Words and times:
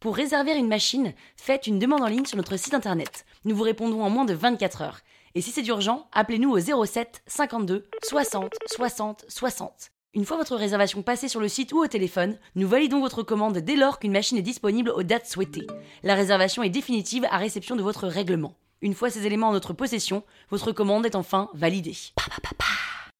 Pour 0.00 0.14
réserver 0.14 0.52
une 0.52 0.68
machine, 0.68 1.14
faites 1.36 1.66
une 1.66 1.78
demande 1.78 2.02
en 2.02 2.06
ligne 2.06 2.26
sur 2.26 2.36
notre 2.36 2.58
site 2.58 2.74
internet. 2.74 3.24
Nous 3.46 3.56
vous 3.56 3.62
répondons 3.62 4.02
en 4.02 4.10
moins 4.10 4.26
de 4.26 4.34
24 4.34 4.82
heures. 4.82 5.00
Et 5.34 5.40
si 5.40 5.50
c'est 5.50 5.66
urgent, 5.66 6.06
appelez-nous 6.12 6.50
au 6.50 6.84
07 6.84 7.22
52 7.26 7.88
60 8.04 8.52
60 8.66 9.24
60. 9.26 9.90
Une 10.12 10.26
fois 10.26 10.36
votre 10.36 10.56
réservation 10.56 11.02
passée 11.02 11.28
sur 11.28 11.40
le 11.40 11.48
site 11.48 11.72
ou 11.72 11.82
au 11.82 11.86
téléphone, 11.86 12.38
nous 12.56 12.68
validons 12.68 13.00
votre 13.00 13.22
commande 13.22 13.56
dès 13.58 13.76
lors 13.76 13.98
qu'une 13.98 14.12
machine 14.12 14.36
est 14.36 14.42
disponible 14.42 14.90
aux 14.90 15.02
dates 15.02 15.26
souhaitées. 15.26 15.66
La 16.02 16.14
réservation 16.14 16.62
est 16.62 16.70
définitive 16.70 17.26
à 17.30 17.38
réception 17.38 17.74
de 17.74 17.82
votre 17.82 18.06
règlement. 18.06 18.54
Une 18.82 18.94
fois 18.94 19.08
ces 19.08 19.24
éléments 19.26 19.48
en 19.48 19.52
notre 19.52 19.72
possession, 19.72 20.24
votre 20.50 20.72
commande 20.72 21.06
est 21.06 21.16
enfin 21.16 21.48
validée. 21.54 21.96